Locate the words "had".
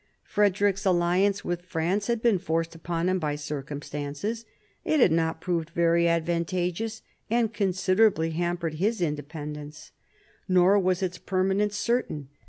2.07-2.23, 4.99-5.11